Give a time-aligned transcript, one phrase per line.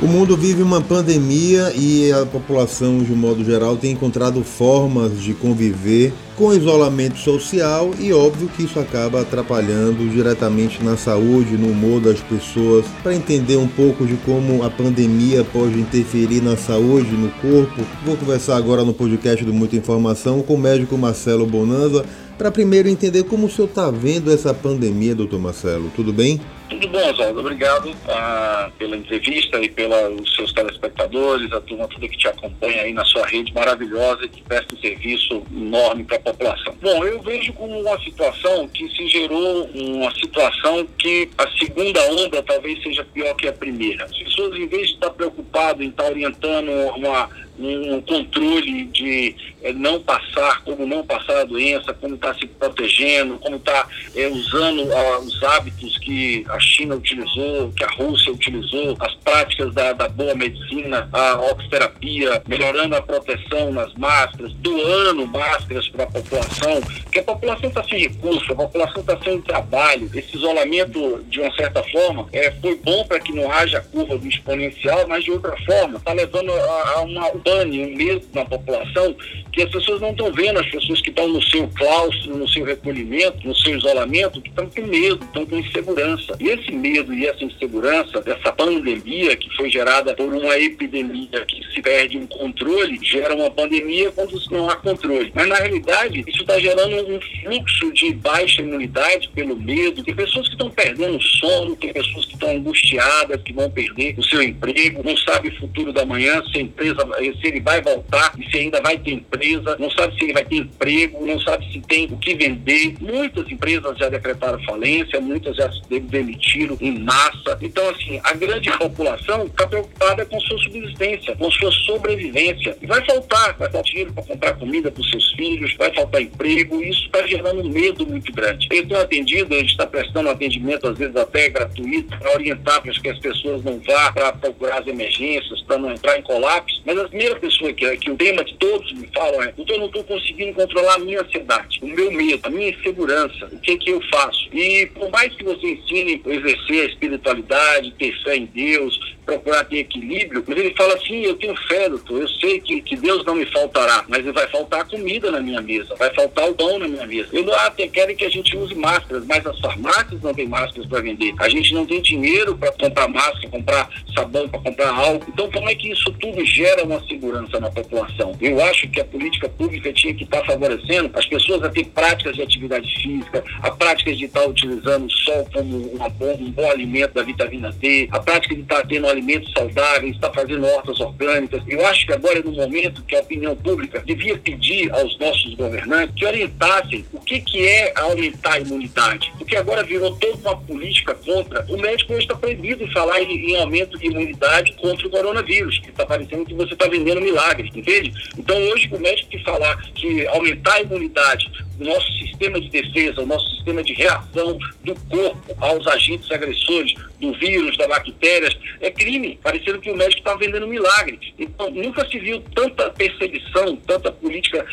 [0.00, 5.20] O mundo vive uma pandemia e a população, de um modo geral, tem encontrado formas
[5.20, 11.72] de conviver com isolamento social e óbvio que isso acaba atrapalhando diretamente na saúde, no
[11.72, 12.86] humor das pessoas.
[13.02, 18.16] Para entender um pouco de como a pandemia pode interferir na saúde, no corpo, vou
[18.16, 22.04] conversar agora no podcast do Muita Informação com o médico Marcelo Bonanza
[22.38, 25.90] para primeiro entender como o senhor está vendo essa pandemia, doutor Marcelo.
[25.94, 26.40] Tudo bem?
[26.70, 27.40] Tudo bom, Oswaldo.
[27.40, 32.92] Obrigado ah, pela entrevista e pelos seus telespectadores, a turma toda que te acompanha aí
[32.92, 36.74] na sua rede maravilhosa e que presta um serviço enorme para a população.
[36.80, 42.42] Bom, eu vejo como uma situação que se gerou uma situação que a segunda onda
[42.42, 44.04] talvez seja pior que a primeira.
[44.04, 49.72] As pessoas, em vez de estar preocupadas em estar orientando uma um controle de é,
[49.72, 54.92] não passar, como não passar a doença, como está se protegendo, como está é, usando
[54.92, 60.08] ah, os hábitos que a China utilizou, que a Rússia utilizou, as práticas da, da
[60.08, 67.18] boa medicina, a oxiterapia, melhorando a proteção nas máscaras, doando máscaras para a população, porque
[67.18, 70.10] a população está sem recurso, a população está sem trabalho.
[70.14, 74.28] Esse isolamento, de uma certa forma, é, foi bom para que não haja curva do
[74.28, 79.16] exponencial, mas de outra forma, está levando a, a uma pane, um medo na população
[79.58, 82.64] que as pessoas não estão vendo, as pessoas que estão no seu claustro, no seu
[82.64, 86.36] recolhimento, no seu isolamento, que estão com medo, estão com insegurança.
[86.38, 91.60] E esse medo e essa insegurança dessa pandemia que foi gerada por uma epidemia que
[91.74, 95.32] se perde um controle, gera uma pandemia quando não há controle.
[95.34, 100.04] Mas na realidade, isso está gerando um fluxo de baixa imunidade pelo medo.
[100.04, 104.22] Tem pessoas que estão perdendo sono, tem pessoas que estão angustiadas, que vão perder o
[104.22, 108.32] seu emprego, não sabe o futuro da manhã, se a empresa, se ele vai voltar
[108.38, 109.10] e se ainda vai ter
[109.48, 112.94] empresa, não sabe se ele vai ter emprego, não sabe se tem o que vender.
[113.00, 117.58] Muitas empresas já decretaram falência, muitas já demitiram em massa.
[117.60, 122.76] Então, assim, a grande população está preocupada com sua subsistência, com sua sobrevivência.
[122.80, 126.22] E vai faltar, vai faltar dinheiro para comprar comida para os seus filhos, vai faltar
[126.22, 128.68] emprego, e isso está gerando um medo muito grande.
[128.70, 132.92] Eu tenho atendido, a gente está prestando atendimento, às vezes até gratuito, para orientar para
[132.92, 136.82] que as pessoas não vá para procurar as emergências, para não entrar em colapso.
[136.84, 139.86] Mas a primeira pessoa que, que o tema de todos me falam é: eu não
[139.86, 143.90] estou conseguindo controlar a minha ansiedade, o meu medo, a minha insegurança, o que, que
[143.90, 144.48] eu faço?
[144.52, 149.64] E por mais que você ensine a exercer a espiritualidade, ter fé em Deus, procurar
[149.64, 153.22] ter equilíbrio, mas ele fala assim, eu tenho fé, doutor, eu sei que, que Deus
[153.26, 156.88] não me faltará, mas vai faltar comida na minha mesa, vai faltar o pão na
[156.88, 157.28] minha mesa.
[157.32, 160.86] Eu ah, até querem que a gente use máscaras, mas as farmácias não têm máscaras
[160.86, 161.34] para vender.
[161.38, 165.26] A gente não tem dinheiro para comprar máscara, comprar sabão, para comprar álcool.
[165.28, 168.34] Então, como é que isso tudo gera uma segurança na população?
[168.40, 171.84] Eu acho que a política pública tinha que estar tá favorecendo as pessoas a ter
[171.86, 176.70] práticas de atividade física, a prática de estar utilizando o sol como uma um bom
[176.70, 181.62] alimento da vitamina D, a prática de estar tendo alimentos saudáveis, está fazendo hortas orgânicas.
[181.66, 185.54] Eu acho que agora é no momento que a opinião pública devia pedir aos nossos
[185.54, 189.32] governantes que orientassem o que, que é aumentar a imunidade.
[189.36, 191.64] Porque agora virou toda uma política contra.
[191.68, 195.78] O médico hoje está proibido de falar em, em, aumento de imunidade contra o coronavírus,
[195.78, 198.12] que está parecendo que você está vendendo milagre, entende?
[198.38, 203.20] Então hoje o médico que falar que aumentar a imunidade o nosso sistema de defesa,
[203.20, 208.90] o nosso sistema de reação do corpo aos agentes agressores, do vírus, da bactérias, é
[208.90, 211.18] crime, parecendo que o médico está vendendo um milagre.
[211.38, 214.64] Então, nunca se viu tanta perseguição, tanta política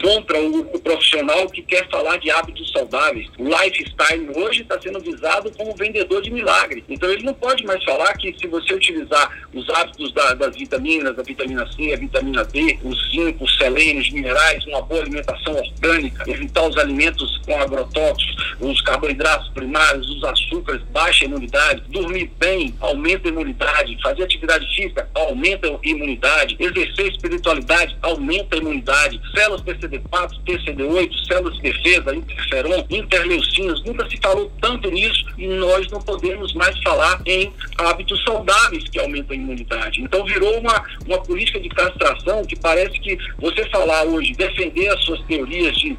[0.00, 3.26] contra o, o profissional que quer falar de hábitos saudáveis.
[3.38, 6.84] O lifestyle hoje está sendo visado como vendedor de milagre.
[6.88, 11.18] Então, ele não pode mais falar que se você utilizar os hábitos da, das vitaminas,
[11.18, 16.30] a vitamina C, a vitamina D, os zinco, os selênios, minerais, uma boa alimentação orgânica,
[16.30, 23.28] evitar os alimentos com agrotóxicos, os carboidratos primários, os açúcares, baixa imunidade, dormir bem, aumenta
[23.28, 30.30] a imunidade, fazer atividade física, aumenta a imunidade, exercer espiritualidade, aumenta a imunidade, células TCD4,
[30.46, 36.52] TCD8, células de defesa, interferon, interleucinas, nunca se falou tanto nisso e nós não podemos
[36.54, 40.02] mais falar em hábitos saudáveis que aumentam a imunidade.
[40.02, 45.04] Então virou uma, uma política de castração que parece que você falar hoje, defender as
[45.04, 45.96] suas teorias de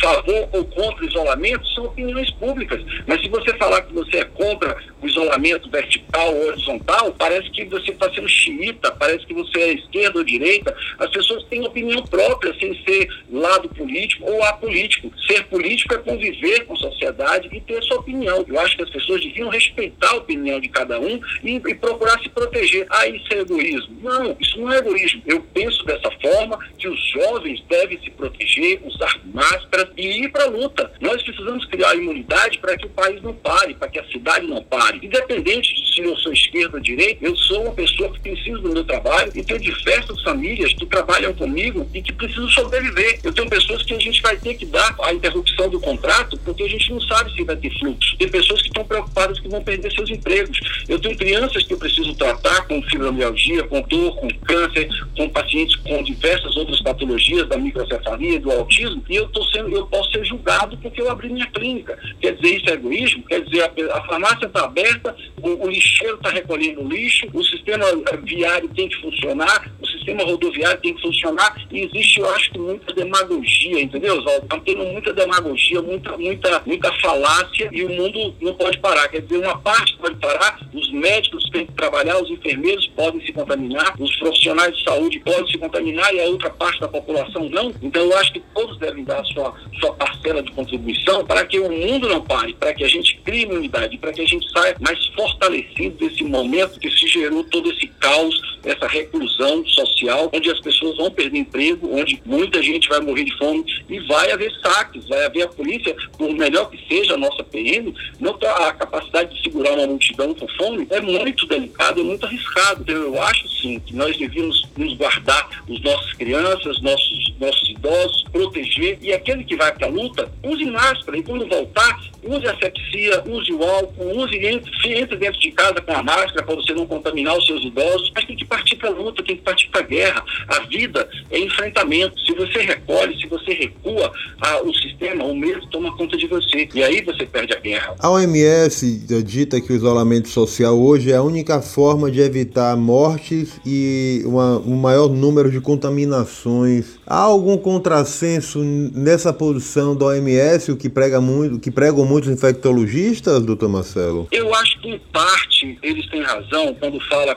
[0.00, 2.82] favor ou contra isolamento são opiniões públicas.
[3.06, 7.90] Mas se você falar que você é contra isolamento vertical ou horizontal, parece que você
[7.90, 10.74] está sendo xiita, parece que você é esquerda ou direita.
[10.98, 15.10] As pessoas têm opinião própria, sem ser lado político ou apolítico.
[15.26, 18.44] Ser político é conviver com a sociedade e ter sua opinião.
[18.48, 22.18] Eu acho que as pessoas deviam respeitar a opinião de cada um e, e procurar
[22.20, 22.86] se proteger.
[22.90, 23.96] Ah, isso é egoísmo.
[24.02, 25.22] Não, isso não é egoísmo.
[25.26, 30.44] Eu penso dessa forma que os jovens devem se proteger, usar máscaras e ir para
[30.44, 30.92] a luta.
[31.00, 34.62] Nós precisamos criar imunidade para que o país não pare, para que a cidade não
[34.62, 34.95] pare.
[35.02, 38.72] Independente de se eu sou esquerda ou direita, eu sou uma pessoa que precisa do
[38.72, 43.20] meu trabalho e tenho diversas famílias que trabalham comigo e que precisam sobreviver.
[43.22, 46.62] Eu tenho pessoas que a gente vai ter que dar a interrupção do contrato porque
[46.62, 48.16] a gente não sabe se vai ter fluxo.
[48.18, 50.58] Tem pessoas que estão preocupadas que vão perder seus empregos.
[50.88, 55.76] Eu tenho crianças que eu preciso tratar com fibromialgia, com dor, com câncer, com pacientes
[55.76, 60.24] com diversas outras patologias da microcefalia, do autismo, e eu, tô sendo, eu posso ser
[60.24, 61.98] julgado porque eu abri minha clínica.
[62.20, 63.24] Quer dizer, isso é egoísmo?
[63.24, 67.86] Quer dizer, a, a farmácia está aberta, o, o lixeiro está recolhendo lixo, o sistema
[68.22, 69.70] viário tem que funcionar,
[70.06, 74.44] sistema rodoviário tem que funcionar, e existe, eu acho muita demagogia, entendeu, Oswaldo?
[74.44, 79.08] Está tendo muita demagogia, muita, muita, muita falácia, e o mundo não pode parar.
[79.08, 83.32] Quer dizer, uma parte pode parar, os médicos têm que trabalhar, os enfermeiros podem se
[83.32, 87.72] contaminar, os profissionais de saúde podem se contaminar e a outra parte da população não.
[87.82, 91.58] Então, eu acho que todos devem dar a sua, sua parcela de contribuição para que
[91.58, 94.76] o mundo não pare, para que a gente crie unidade, para que a gente saia
[94.80, 99.95] mais fortalecido desse momento que se gerou todo esse caos, essa reclusão social,
[100.32, 104.30] onde as pessoas vão perder emprego, onde muita gente vai morrer de fome e vai
[104.30, 108.68] haver saques, vai haver a polícia, por melhor que seja a nossa PM, não tá,
[108.68, 112.82] a capacidade de segurar uma multidão com fome é muito delicado, é muito arriscado.
[112.82, 118.24] Então, eu acho sim que nós devíamos nos guardar os nossos crianças, nossos, nossos idosos,
[118.32, 123.22] proteger e aquele que vai para a luta, use máscara e quando voltar, use asepsia,
[123.26, 126.86] use o álcool, use entre, entre dentro de casa com a máscara para você não
[126.86, 129.82] contaminar os seus idosos, mas tem que partir para a luta, tem que partir para
[129.86, 130.22] guerra.
[130.48, 132.18] A vida é enfrentamento.
[132.20, 136.68] Se você recolhe, se você recua, a, o sistema, o medo toma conta de você
[136.74, 137.94] e aí você perde a guerra.
[137.98, 143.60] A OMS dita que o isolamento social hoje é a única forma de evitar mortes
[143.64, 146.98] e uma, um maior número de contaminações.
[147.06, 153.44] Há algum contrassenso nessa posição da OMS, o que prega muito, que pregam muitos infectologistas,
[153.44, 154.28] doutor Marcelo?
[154.32, 157.36] Eu acho que em parte eles têm razão quando fala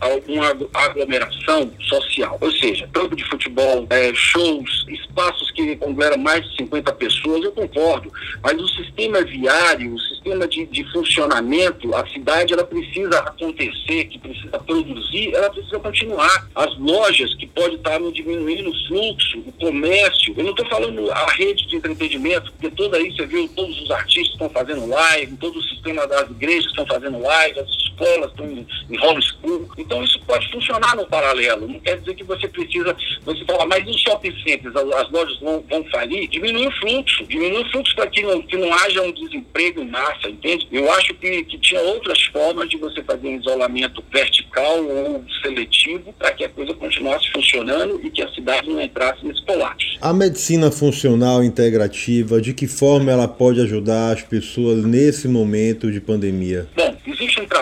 [0.00, 6.56] alguma aglomeração social, ou seja, campo de futebol, é, shows, espaços que conglomeram mais de
[6.56, 12.52] 50 pessoas, eu concordo, mas o sistema viário, o sistema de, de funcionamento, a cidade
[12.52, 16.48] ela precisa acontecer, que precisa produzir, ela precisa continuar.
[16.54, 21.26] As lojas que pode estar diminuindo o fluxo, o comércio, eu não estou falando a
[21.32, 25.58] rede de entretenimento, porque toda aí você viu, todos os artistas estão fazendo live, todo
[25.58, 30.50] o sistema das igrejas estão fazendo live, as escolas em, em homeschool, então isso pode
[30.50, 34.74] funcionar no paralelo, não quer dizer que você precisa, você fala, mas os shopping centers,
[34.74, 38.42] as, as lojas vão, vão falir, diminui o fluxo, diminui o fluxo para que não,
[38.42, 40.66] que não haja um desemprego em massa, entende?
[40.70, 46.12] Eu acho que, que tinha outras formas de você fazer um isolamento vertical ou seletivo
[46.18, 49.98] para que a coisa continuasse funcionando e que a cidade não entrasse nesse colapso.
[50.00, 56.00] A medicina funcional integrativa, de que forma ela pode ajudar as pessoas nesse momento de
[56.00, 56.66] pandemia?
[56.76, 56.81] Bom,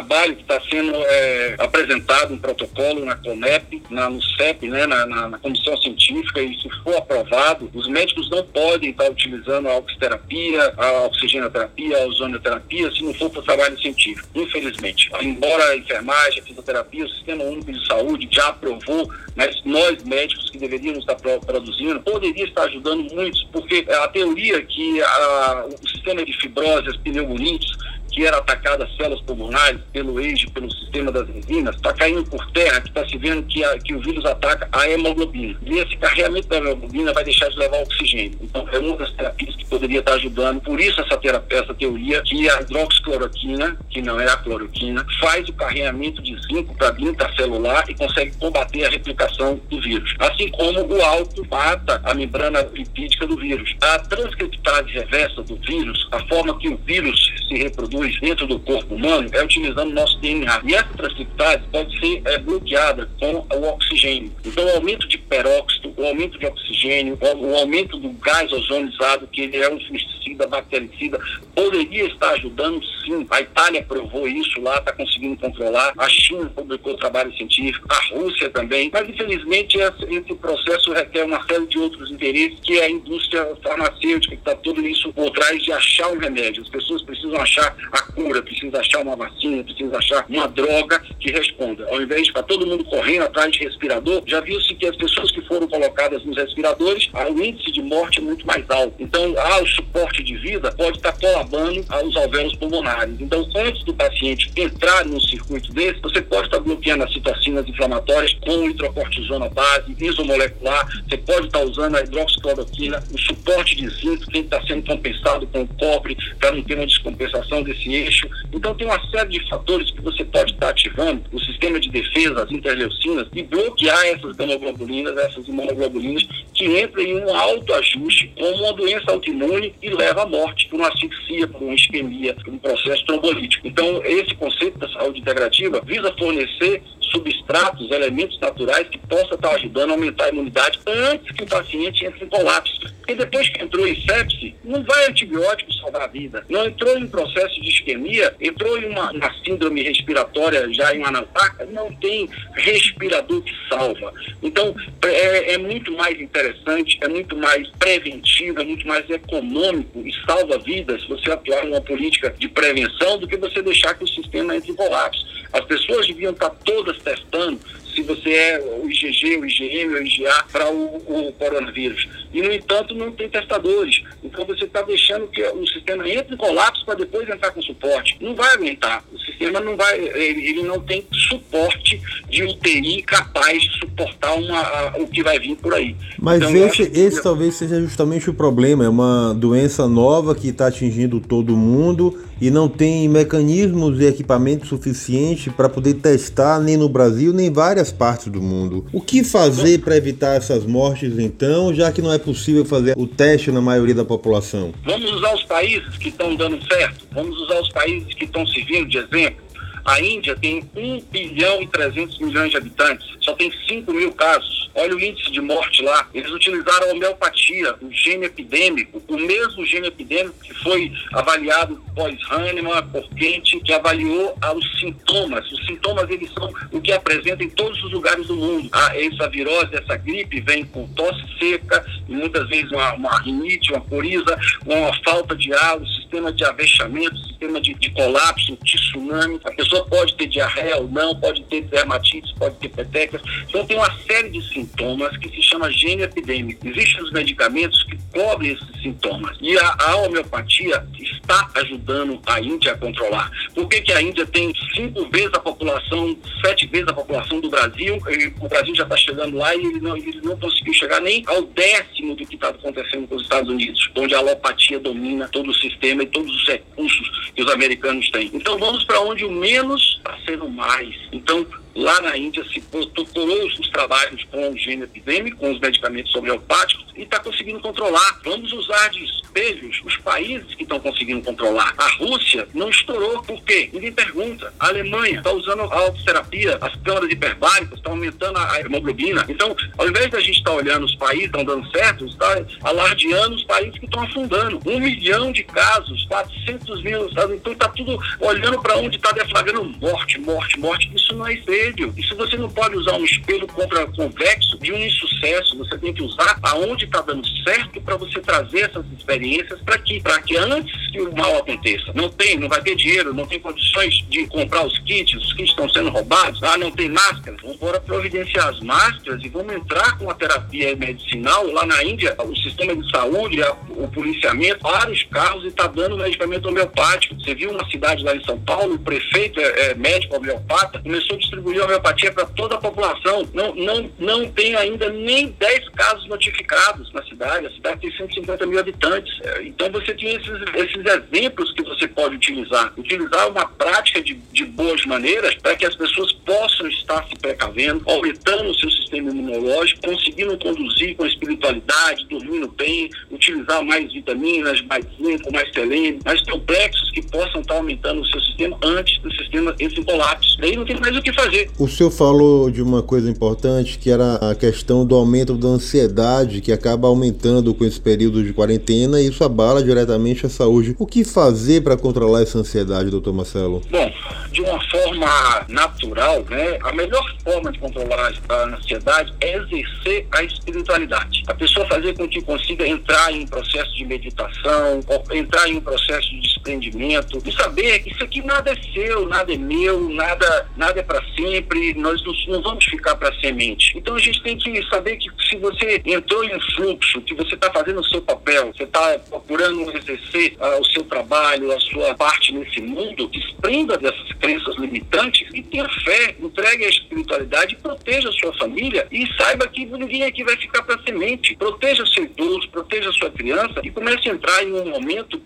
[0.01, 5.05] trabalho que está sendo é, apresentado, um protocolo na CONEP, na, no CEP, né, na,
[5.05, 9.77] na, na, Comissão Científica, e se for aprovado, os médicos não podem estar utilizando a
[9.77, 15.11] oxiterapia, a oxigenoterapia, a ozonioterapia, se não for para o trabalho científico, infelizmente.
[15.21, 20.49] Embora a enfermagem, a fisioterapia, o Sistema Único de Saúde já aprovou, mas nós médicos
[20.51, 26.25] que deveríamos estar produzindo, poderia estar ajudando muitos, porque a teoria que a, o sistema
[26.25, 27.71] de fibrose, as pneumonites,
[28.11, 32.45] que era atacada as células pulmonares pelo eixo, pelo sistema das enzimas, está caindo por
[32.53, 35.59] terra, que está se vendo que, a, que o vírus ataca a hemoglobina.
[35.65, 38.39] E esse carregamento da hemoglobina vai deixar de levar oxigênio.
[38.41, 40.61] Então, é uma das terapias que poderia estar ajudando.
[40.61, 45.49] Por isso, essa, terapia, essa teoria que a hidroxicloroquina, que não é a cloroquina, faz
[45.49, 50.15] o carregamento de zinco para dentro da celular e consegue combater a replicação do vírus.
[50.19, 53.75] Assim como o álcool mata a membrana lipídica do vírus.
[53.81, 58.59] A transcriptase reversa do vírus, a forma que o vírus se reproduz, produz dentro do
[58.61, 60.63] corpo humano é utilizando o nosso DNA.
[60.65, 64.33] E essa transcriptase pode ser é, bloqueada com o oxigênio.
[64.45, 69.27] Então, o aumento de peróxido, o aumento de oxigênio, o, o aumento do gás ozonizado,
[69.27, 71.21] que ele é um fungicida, bactericida,
[71.55, 73.27] poderia estar ajudando sim.
[73.31, 75.93] A Itália provou isso lá, está conseguindo controlar.
[75.99, 78.91] A China publicou trabalho científico, a Rússia também.
[78.93, 84.35] Mas, infelizmente, esse, processo requer uma série de outros interesses, que é a indústria farmacêutica,
[84.35, 86.63] que está tudo isso por trás de achar um remédio.
[86.63, 91.31] As pessoas precisam achar a cura, precisa achar uma vacina, precisa achar uma droga que
[91.31, 91.87] responda.
[91.89, 95.31] Ao invés de ficar todo mundo correndo atrás de respirador, já viu-se que as pessoas
[95.31, 98.95] que foram colocadas nos respiradores, o índice de morte é muito mais alto.
[98.99, 103.21] Então, ah, o suporte de vida pode estar inflamando os alvéolos pulmonares.
[103.21, 108.33] Então, antes do paciente entrar num circuito desse, você pode estar bloqueando as citocinas inflamatórias
[108.35, 114.43] com hidrocortisona base, isomolecular, você pode estar usando a hidroxicloroquina, o suporte de zinco tem
[114.43, 118.29] que estar sendo compensado com o cobre para não ter uma descompensação desse eixo.
[118.53, 122.43] Então, tem uma série de fatores que você pode estar ativando o sistema de defesa,
[122.43, 128.73] as interleucinas, e bloquear essas gamoglobulinas, essas imunoglobulinas, que entram em um autoajuste como uma
[128.73, 133.05] doença autoimune e leva à morte por uma asfixia, por uma isquemia, por um processo
[133.07, 133.67] trombolítico.
[133.67, 139.91] Então, esse conceito da saúde integrativa visa fornecer substratos, elementos naturais que possam estar ajudando
[139.91, 142.81] a aumentar a imunidade antes que o paciente entre em colapso.
[143.11, 146.45] Porque depois que entrou em sepse, não vai antibiótico salvar a vida.
[146.49, 151.09] Não entrou em processo de isquemia, entrou em uma, uma síndrome respiratória já em uma
[151.09, 154.13] anataca, não tem respirador que salva.
[154.43, 154.75] Então,
[155.05, 160.59] é, é muito mais interessante, é muito mais preventivo, é muito mais econômico e salva
[160.59, 164.71] vidas você atuar numa política de prevenção do que você deixar que o sistema entre
[164.71, 165.27] em colapso.
[165.53, 167.59] As pessoas deviam estar todas testando
[167.95, 172.09] se você é o IgG, o IgM, o IgA para o, o, coronavírus.
[172.33, 174.03] E, no entanto, não tem testadores.
[174.23, 178.17] Então, você está deixando que o sistema entre em colapso para depois entrar com suporte.
[178.21, 179.05] Não vai aumentar.
[179.13, 184.61] O sistema não vai, ele, ele não tem suporte de UTI capaz de suportar uma,
[184.61, 185.97] a, o que vai vir por aí.
[186.19, 186.93] Mas então, esse, acho...
[186.95, 188.85] esse talvez seja justamente o problema.
[188.85, 194.69] É uma doença nova que está atingindo todo mundo e não tem mecanismos e equipamentos
[194.69, 198.87] suficientes para poder testar nem no Brasil nem em várias partes do mundo.
[198.93, 203.07] O que fazer para evitar essas mortes então, já que não é possível fazer o
[203.07, 204.73] teste na maioria da população?
[204.85, 208.89] Vamos usar os países que estão dando certo, vamos usar os países que estão servindo
[208.89, 209.50] de exemplo.
[209.85, 214.61] A Índia tem 1 bilhão e 300 milhões de habitantes, só tem 5 mil casos.
[214.75, 216.09] Olha o índice de morte lá.
[216.15, 222.87] Eles utilizaram a homeopatia, o gene epidêmico, o mesmo gene epidêmico que foi avaliado pós-Hahnemann,
[222.89, 225.51] por Kent, que avaliou os sintomas.
[225.51, 228.69] Os sintomas, eles são o que apresenta em todos os lugares do mundo.
[228.73, 233.81] Ah, essa virose, essa gripe vem com tosse seca, muitas vezes uma, uma rinite, uma
[233.81, 239.41] coriza, uma falta de ar, sistema de avexamento, sistema de, de colapso, tsunami.
[239.45, 243.23] A pessoa pode ter diarreia ou não, pode ter dermatite, pode ter petecas.
[243.49, 246.67] Então tem uma série de sintomas que se chama gene epidêmico.
[246.67, 249.37] Existem os medicamentos que cobrem esses sintomas.
[249.41, 253.31] E a, a homeopatia está ajudando a Índia a controlar.
[253.55, 257.51] Por que, que a Índia tem cinco vezes a população, sete vezes a população do
[257.51, 258.01] Brasil?
[258.41, 261.43] o Brasil já está chegando lá e ele não, ele não conseguiu chegar nem ao
[261.43, 265.55] décimo do que está acontecendo com os Estados Unidos, onde a alopatia domina todo o
[265.55, 268.31] sistema e todos os recursos que os americanos têm.
[268.33, 269.60] Então vamos para onde o menos
[270.01, 270.95] está sendo mais.
[271.13, 271.47] Então
[271.81, 276.85] Lá na Índia se procurou os trabalhos com o gene epidêmico, com os medicamentos homeopáticos
[276.95, 278.21] e está conseguindo controlar.
[278.23, 281.73] Vamos usar de espelhos os países que estão conseguindo controlar.
[281.79, 283.71] A Rússia não estourou, por quê?
[283.73, 284.53] Ninguém pergunta.
[284.61, 289.25] A Alemanha está usando a autoterapia, as câmaras hiperbáricas estão aumentando a hemoglobina.
[289.27, 292.45] Então, ao invés da gente estar tá olhando os países que estão dando certo, está
[292.63, 294.61] alardeando os países que estão afundando.
[294.67, 300.19] Um milhão de casos, 400 mil, então está tudo olhando para onde está deflagrando morte,
[300.21, 300.91] morte, morte.
[300.95, 301.35] Isso não é
[301.73, 301.93] espelho espelho.
[301.97, 305.57] Isso você não pode usar um espelho contra convexo de um insucesso.
[305.59, 310.01] Você tem que usar aonde está dando certo para você trazer essas experiências para que,
[310.01, 311.93] para que antes que o mal aconteça.
[311.95, 315.51] Não tem, não vai ter dinheiro, não tem condições de comprar os kits, os kits
[315.51, 317.37] estão sendo roubados, ah, não tem máscara.
[317.41, 322.15] Vamos embora providenciar as máscaras e vamos entrar com a terapia medicinal lá na Índia,
[322.19, 323.41] o sistema de saúde,
[323.71, 327.15] o policiamento para os carros e está dando medicamento homeopático.
[327.15, 331.17] Você viu uma cidade lá em São Paulo, o prefeito é, é médico homeopata, começou
[331.17, 333.29] a distribuir homeopatia para toda a população.
[333.33, 337.47] Não, não, não tem ainda nem 10 casos notificados na cidade.
[337.47, 339.13] A cidade tem 150 mil habitantes.
[339.23, 342.73] É, então você tem esses, esses exemplos que você pode utilizar.
[342.77, 347.83] Utilizar uma prática de, de boas maneiras para que as pessoas possam estar se precavendo,
[347.87, 354.85] aumentando o seu sistema imunológico, conseguindo conduzir com espiritualidade, dormindo bem, utilizar mais vitaminas, mais
[354.97, 359.55] zinco, mais selênio, mais complexos que possam estar aumentando o seu sistema antes do sistema
[359.59, 360.37] esse colapso.
[360.41, 363.91] Daí não tem mais o que fazer o senhor falou de uma coisa importante que
[363.91, 368.99] era a questão do aumento da ansiedade que acaba aumentando com esse período de quarentena
[368.99, 370.75] e isso abala diretamente a saúde.
[370.79, 373.61] O que fazer para controlar essa ansiedade, doutor Marcelo?
[373.71, 373.93] Bom,
[374.33, 380.23] de uma forma natural, né, a melhor forma de controlar a ansiedade é exercer a
[380.23, 381.23] espiritualidade.
[381.27, 384.81] a pessoa fazer com que consiga entrar em um processo de meditação,
[385.13, 389.33] entrar em um processo de desprendimento, e saber que isso aqui nada é seu, nada
[389.33, 393.77] é meu, nada, nada é para sempre, nós não, não vamos ficar para semente.
[393.77, 397.35] Então a gente tem que saber que se você entrou em um fluxo, que você
[397.35, 401.95] está fazendo o seu papel, você está procurando exercer uh, o seu trabalho, a sua
[401.95, 408.13] parte nesse mundo, desprenda dessas crenças limitantes e tenha fé, entregue a espiritualidade, proteja a
[408.13, 411.37] sua família e saiba que ninguém aqui vai ficar para semente.
[411.37, 415.21] Proteja seu idoso, proteja sua criança e comece a entrar em um momento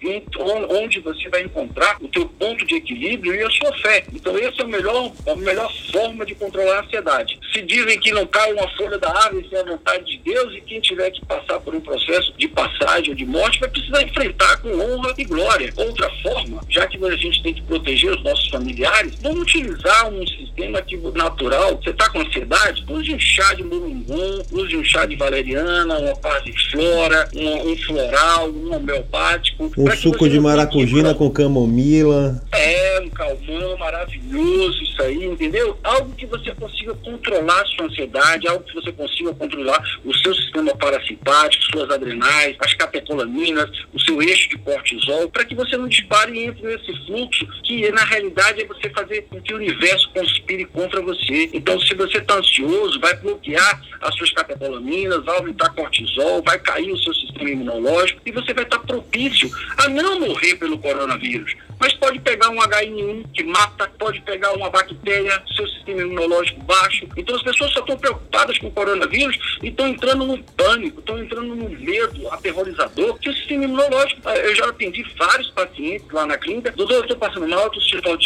[0.85, 4.05] onde você vai encontrar o teu ponto de equilíbrio e a sua fé.
[4.13, 7.39] Então essa é o melhor, a melhor forma de controlar a ansiedade.
[7.53, 10.61] Se dizem que não cai uma folha da árvore sem a vontade de Deus e
[10.63, 14.57] quem tiver que passar por um processo de passagem ou de morte vai precisar enfrentar
[14.59, 15.73] com honra e glória.
[15.77, 20.27] Outra forma, já que a gente tem que proteger os nossos familiares, vamos utilizar um
[20.27, 21.81] sistema que, natural.
[21.83, 22.85] Você está com ansiedade?
[22.89, 28.51] Use um chá de moringun, use um chá de valeriana, uma passiflora, um, um floral,
[28.51, 29.71] um homeopático.
[29.77, 32.43] Um suco de maracujina com camomila.
[32.53, 35.77] É, um calmão maravilhoso, isso aí, entendeu?
[35.83, 40.35] Algo que você consiga controlar a sua ansiedade, algo que você consiga controlar o seu
[40.35, 45.89] sistema parasimpático, suas adrenais, as catecolaminas, o seu eixo de cortisol, para que você não
[45.89, 50.09] dispare e entre nesse fluxo que na realidade é você fazer com que o universo
[50.11, 51.51] conspire contra você.
[51.53, 56.93] Então, se você está ansioso, vai bloquear as suas catecolaminas, vai aumentar cortisol, vai cair
[56.93, 61.55] o seu sistema imunológico e você vai estar tá propício a não morrer pelo coronavírus.
[61.81, 67.07] Mas pode pegar um HN1 que mata, pode pegar uma bactéria, seu sistema imunológico baixo.
[67.17, 71.55] Então as pessoas só estão preocupadas com coronavírus e estão entrando no pânico, estão entrando
[71.55, 74.29] no medo aterrorizador que o sistema imunológico.
[74.29, 77.81] Eh, eu já atendi vários pacientes lá na clínica, doutor, eu estou passando mal, estou
[77.81, 78.25] sentindo falta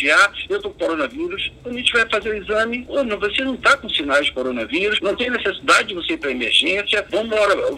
[0.49, 1.53] eu estou com coronavírus.
[1.63, 2.87] Quando a gente vai fazer o exame,
[3.21, 7.07] você não está com sinais de coronavírus, não tem necessidade de você ir para emergência,
[7.11, 7.31] vamos,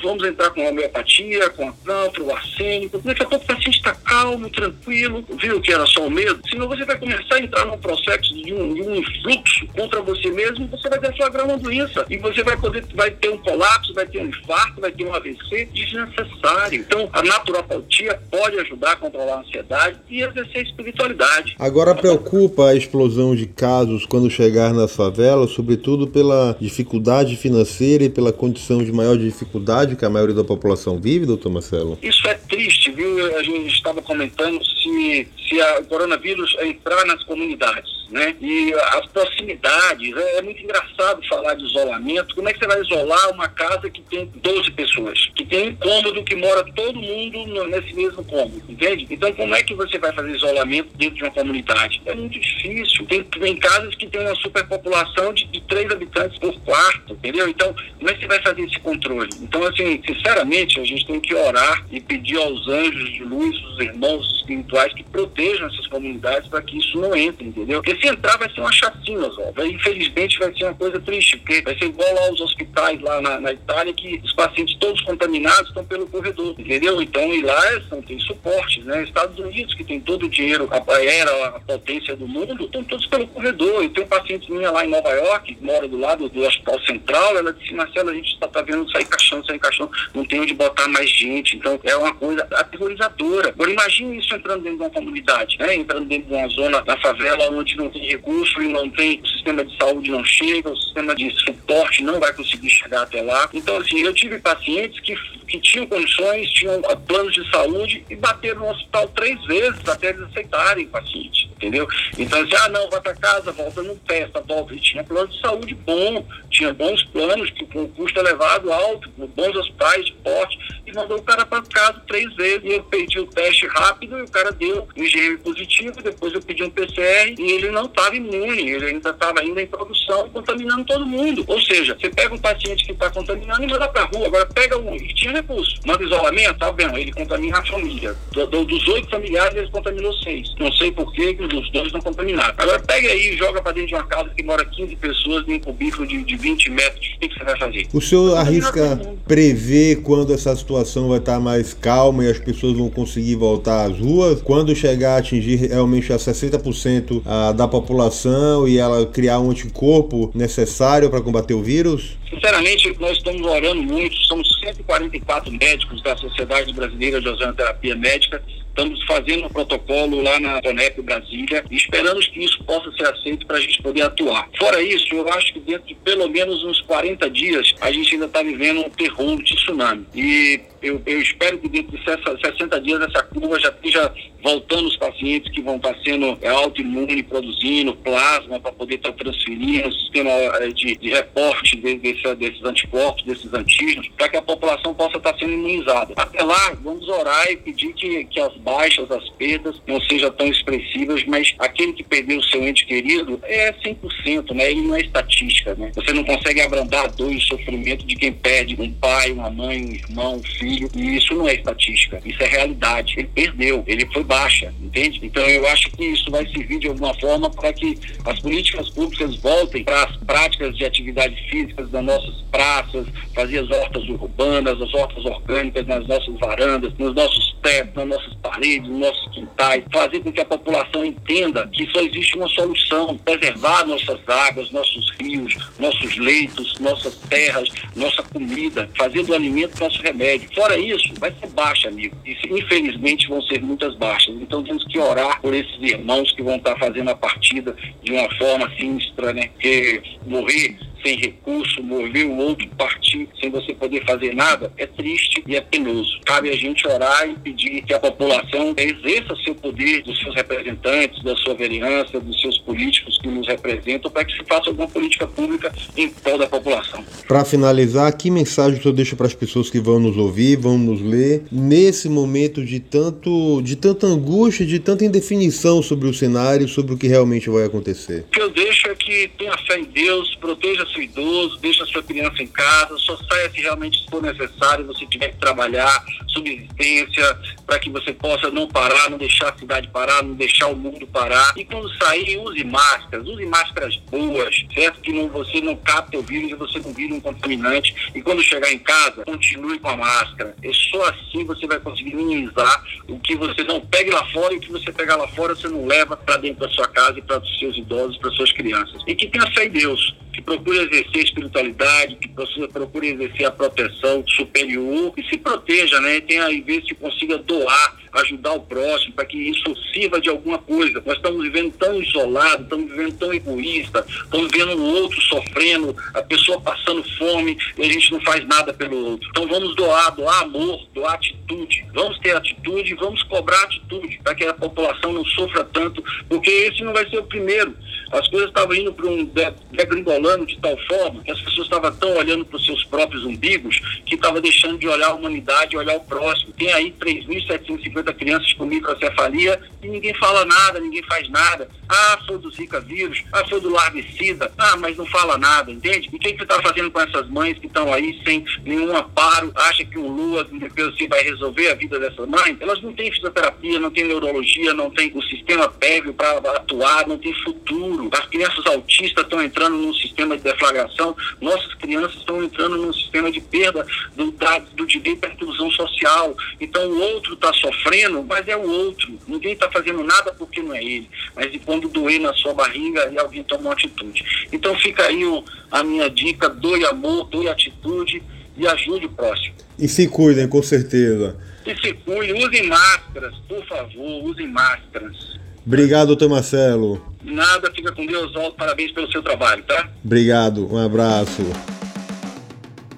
[0.02, 2.98] vamos entrar com a homeopatia, com a planta, o arsênico.
[2.98, 6.40] Daqui a pouco o paciente está calmo, tranquilo, viu que era só o medo?
[6.48, 10.30] Senão você vai começar a entrar num processo de um, de um influxo contra você
[10.30, 14.07] mesmo, você vai sua grande doença e você vai poder, vai ter um colapso, vai
[14.07, 16.80] ter um infarto, vai ter um AVC desnecessário.
[16.80, 21.57] Então, a naturopatia pode ajudar a controlar a ansiedade e exercer a espiritualidade.
[21.59, 28.11] Agora preocupa a explosão de casos quando chegar nas favelas, sobretudo pela dificuldade financeira e
[28.11, 31.99] pela condição de maior dificuldade que a maioria da população vive, doutor Marcelo?
[32.02, 33.37] Isso é triste, viu?
[33.37, 38.34] A gente estava comentando se, se a, o coronavírus entrar nas comunidades né?
[38.40, 42.34] E as proximidades, é, é, muito engraçado falar de isolamento.
[42.34, 45.30] Como é que você vai isolar uma casa que tem 12 pessoas?
[45.34, 49.06] Que tem um cômodo que mora todo mundo nesse mesmo cômodo, entende?
[49.10, 52.02] Então, como é que você vai fazer isolamento dentro de uma comunidade?
[52.04, 53.06] É muito difícil.
[53.06, 57.49] Tem, tem casas que tem uma superpopulação de, de três habitantes por quarto, entendeu?
[57.49, 59.30] Então, como é que você vai fazer esse controle?
[59.40, 63.80] Então, assim, sinceramente, a gente tem que orar e pedir aos anjos de luz, os
[63.80, 67.82] irmãos espirituais que protejam essas comunidades para que isso não entre, entendeu?
[67.82, 69.30] Porque se entrar vai ser uma chacina.
[69.65, 73.52] Infelizmente vai ser uma coisa triste, porque vai ser igual aos hospitais lá na, na
[73.52, 77.00] Itália, que os pacientes todos contaminados estão pelo corredor, entendeu?
[77.02, 79.02] Então, e lá são, tem suporte, né?
[79.02, 83.06] Estados Unidos, que tem todo o dinheiro, a era a potência do mundo, estão todos
[83.06, 83.84] pelo corredor.
[83.84, 86.80] E tem um paciente minha lá em Nova York, que mora do lado do Hospital
[86.82, 90.41] Central, ela disse, Marcelo, a gente está tá vendo sair caixão, sair caixão, não tem
[90.41, 91.56] onde botar mais gente.
[91.56, 93.49] Então, é uma coisa aterrorizadora.
[93.49, 95.75] Agora, imagine isso entrando dentro de uma comunidade, né?
[95.75, 99.26] Entrando dentro de uma zona da favela onde não tem recurso e não tem, o
[99.26, 103.48] sistema de saúde não chega, o sistema de suporte não vai conseguir chegar até lá.
[103.52, 105.14] Então, assim, eu tive pacientes que,
[105.46, 110.22] que tinham condições, tinham planos de saúde e bateram no hospital três vezes até eles
[110.22, 111.86] aceitarem paciente entendeu?
[112.18, 114.75] Então, assim, ah, não, vai para casa, volta, não testa, volta.
[114.75, 119.54] E tinha plano de saúde bom, tinha bons planos, com custo elevado, alto, com bons
[119.54, 122.64] hospitais de porte, e mandou o cara para casa três vezes.
[122.64, 126.40] E eu pedi o teste rápido e o cara deu um IgM positivo, depois eu
[126.40, 130.84] pedi um PCR e ele não estava imune, ele ainda estava ainda em produção contaminando
[130.84, 131.44] todo mundo.
[131.46, 134.78] Ou seja, você pega um paciente que está contaminando e manda para rua, agora pega
[134.78, 136.96] um, e tinha recurso, manda isolamento, tá vendo?
[136.96, 138.16] Ele contamina a família.
[138.32, 140.54] Do, do, dos oito familiares, ele contaminou seis.
[140.58, 142.54] Não sei por que os dois estão contaminados.
[142.58, 145.54] Agora pega aí e joga para dentro de uma casa que mora 15 pessoas em
[145.54, 147.06] um cubículo de, de 20 metros.
[147.06, 147.86] O que, que você vai fazer?
[147.93, 152.91] O senhor arrisca prever quando essa situação vai estar mais calma e as pessoas vão
[152.91, 154.43] conseguir voltar às ruas?
[154.43, 160.30] Quando chegar a atingir realmente a 60% a, da população e ela criar um anticorpo
[160.34, 162.19] necessário para combater o vírus?
[162.28, 164.17] Sinceramente, nós estamos orando muito.
[164.25, 168.43] Somos 144 médicos da Sociedade Brasileira de Ozonoterapia Médica
[168.80, 173.47] Estamos fazendo um protocolo lá na Conep Brasília e esperamos que isso possa ser aceito
[173.47, 174.49] para a gente poder atuar.
[174.58, 178.25] Fora isso, eu acho que dentro de pelo menos uns 40 dias a gente ainda
[178.25, 180.06] está vivendo um terror de tsunami.
[180.14, 184.12] E eu, eu, espero que dentro de 60 dias essa curva já esteja
[184.43, 189.88] voltando os pacientes que vão estar sendo é, autoimune, produzindo plasma para poder estar transferindo
[189.88, 194.43] o sistema é, de, de reporte de, desse, desses anticorpos, desses antígenos, para que a
[194.43, 196.14] população possa estar sendo imunizada.
[196.16, 200.47] Até lá, vamos orar e pedir que, que as baixas, as perdas não sejam tão
[200.49, 204.71] expressivas, mas aquele que perdeu o seu ente querido é 100%, né?
[204.71, 205.75] ele não é estatística.
[205.75, 205.93] Né?
[205.95, 209.50] Você não consegue abrandar a dor e o sofrimento de quem perde um pai, uma
[209.50, 213.15] mãe, um irmão, um filho, e isso não é estatística, isso é realidade.
[213.17, 215.21] Ele perdeu, ele foi baixa, entende?
[215.23, 219.37] Então eu acho que isso vai servir de alguma forma para que as políticas públicas
[219.37, 224.95] voltem para as práticas de atividades físicas das nossas praças, fazer as hortas urbanas, as
[224.95, 230.21] hortas orgânicas nas nossas varandas, nos nossos tetos, nas nossas paredes, nos nossos quintais, fazer
[230.21, 235.56] com que a população entenda que só existe uma solução, preservar nossas águas, nossos rios,
[235.78, 240.49] nossos leitos, nossas terras, nossa comida, fazer do alimento nosso remédio.
[240.60, 242.14] Fora isso, vai ser baixa, amigo.
[242.23, 244.34] E infelizmente vão ser muitas baixas.
[244.42, 248.28] Então temos que orar por esses irmãos que vão estar fazendo a partida de uma
[248.36, 249.49] forma sinistra, né?
[249.54, 255.43] Porque morrer sem recurso, mover o outro partir sem você poder fazer nada, é triste
[255.47, 256.21] e é penoso.
[256.25, 261.23] Cabe a gente orar e pedir que a população exerça seu poder dos seus representantes,
[261.23, 265.26] da sua vereança, dos seus políticos que nos representam, para que se faça alguma política
[265.26, 267.04] pública em prol da população.
[267.26, 271.00] Para finalizar, que mensagem senhor deixa para as pessoas que vão nos ouvir, vão nos
[271.00, 276.95] ler, nesse momento de tanto de tanta angústia, de tanta indefinição sobre o cenário, sobre
[276.95, 278.25] o que realmente vai acontecer?
[278.28, 282.02] O que eu deixo é que tenha fé em Deus, proteja seu idoso, deixa sua
[282.02, 287.78] criança em casa, só saia se realmente for necessário, você tiver que trabalhar, subsistência, para
[287.78, 291.52] que você possa não parar, não deixar a cidade parar, não deixar o mundo parar.
[291.56, 295.00] E quando sair, use máscaras, use máscaras boas, certo?
[295.00, 297.95] Que não, você não capte o vírus e você não vira um contaminante.
[298.14, 300.54] E quando chegar em casa, continue com a máscara.
[300.62, 304.56] E só assim você vai conseguir minimizar o que você não pegue lá fora e
[304.56, 307.23] o que você pegar lá fora você não leva para dentro da sua casa e
[307.23, 309.02] para os seus idosos, para suas crianças.
[309.06, 313.50] E que tenha fé em Deus que procure exercer a espiritualidade, que procure exercer a
[313.50, 316.20] proteção superior e se proteja, né?
[316.23, 320.58] Tenha, em vez se consiga doar, ajudar o próximo, para que isso sirva de alguma
[320.58, 321.02] coisa.
[321.04, 326.23] Nós estamos vivendo tão isolados, estamos vivendo tão egoísta, estamos vendo o outro sofrendo, a
[326.23, 329.28] pessoa passando fome e a gente não faz nada pelo outro.
[329.30, 331.84] Então vamos doar, doar amor, doar atitude.
[331.92, 336.82] Vamos ter atitude, vamos cobrar atitude para que a população não sofra tanto, porque esse
[336.82, 337.75] não vai ser o primeiro.
[338.12, 339.25] As coisas estavam indo para um
[339.70, 343.78] degringolando de tal forma que as pessoas estavam tão olhando para os seus próprios umbigos
[344.04, 346.52] que estava deixando de olhar a humanidade olhar o próximo.
[346.52, 351.69] Tem aí 3.750 crianças com microcefalia e ninguém fala nada, ninguém faz nada.
[351.89, 356.08] Ah, foi do Zika vírus, ah, foi do larvicida, ah, mas não fala nada, entende?
[356.13, 359.52] E o que você está fazendo com essas mães que estão aí sem nenhum amparo,
[359.56, 362.56] acha que o Lua, assim, vai resolver a vida dessas mães?
[362.60, 367.19] Elas não têm fisioterapia, não têm neurologia, não têm o sistema prévio para atuar, não
[367.19, 368.08] tem futuro.
[368.13, 373.30] As crianças autistas estão entrando num sistema de deflagração, nossas crianças estão entrando num sistema
[373.30, 376.36] de perda do, da, do direito à inclusão social.
[376.60, 377.52] Então o outro está
[377.90, 379.18] sofrendo, mas é o outro.
[379.26, 381.10] Ninguém está fazendo nada porque não é ele.
[381.34, 384.24] Mas e quando doer na sua barriga e alguém toma uma atitude.
[384.52, 388.22] Então fica aí o, a minha dica: doe amor, doe atitude
[388.56, 389.54] e ajude o próximo.
[389.78, 391.36] E se cuidem, com certeza.
[391.66, 395.38] E se cuidem, usem máscaras, por favor, usem máscaras.
[395.66, 397.04] Obrigado, doutor Marcelo.
[397.22, 398.56] Nada, fica com Deus, Oswaldo.
[398.56, 399.88] Parabéns pelo seu trabalho, tá?
[400.04, 401.42] Obrigado, um abraço.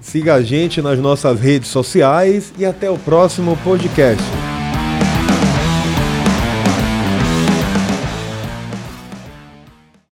[0.01, 4.42] Siga a gente nas nossas redes sociais e até o próximo podcast.